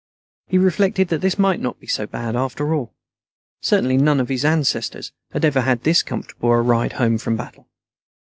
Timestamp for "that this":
1.09-1.37